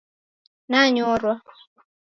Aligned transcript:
Nanyorwa 0.69 1.31